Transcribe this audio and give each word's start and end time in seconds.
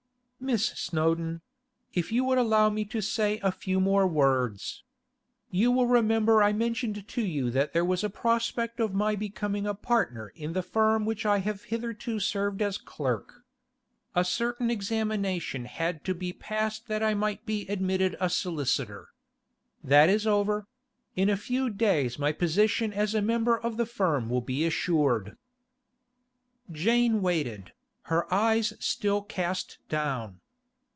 'Miss 0.43 0.69
Snowdon—if 0.69 2.11
you 2.11 2.23
would 2.23 2.39
allow 2.39 2.67
me 2.67 2.83
to 2.85 2.99
say 2.99 3.37
a 3.43 3.51
few 3.51 3.79
more 3.79 4.07
words. 4.07 4.83
You 5.51 5.71
will 5.71 5.85
remember 5.85 6.41
I 6.41 6.51
mentioned 6.51 7.07
to 7.09 7.21
you 7.23 7.51
that 7.51 7.73
there 7.73 7.85
was 7.85 8.03
a 8.03 8.09
prospect 8.09 8.79
of 8.79 8.91
my 8.91 9.15
becoming 9.15 9.67
a 9.67 9.75
partner 9.75 10.29
in 10.29 10.53
the 10.53 10.63
firm 10.63 11.05
which 11.05 11.27
I 11.27 11.37
have 11.37 11.65
hitherto 11.65 12.19
served 12.19 12.63
as 12.63 12.79
clerk. 12.79 13.45
A 14.15 14.25
certain 14.25 14.71
examination 14.71 15.65
had 15.65 16.03
to 16.05 16.15
be 16.15 16.33
passed 16.33 16.87
that 16.87 17.03
I 17.03 17.13
might 17.13 17.45
be 17.45 17.67
admitted 17.67 18.17
a 18.19 18.27
solicitor. 18.27 19.09
That 19.83 20.09
is 20.09 20.25
over; 20.25 20.65
in 21.15 21.29
a 21.29 21.37
few 21.37 21.69
days 21.69 22.17
my 22.17 22.31
position 22.31 22.91
as 22.93 23.13
a 23.13 23.21
member 23.21 23.59
of 23.59 23.77
the 23.77 23.85
firm 23.85 24.27
will 24.27 24.41
be 24.41 24.65
assured.' 24.65 25.37
Jane 26.71 27.21
waited, 27.21 27.73
her 28.05 28.33
eyes 28.33 28.73
still 28.79 29.21
cast 29.21 29.77
down. 29.87 30.39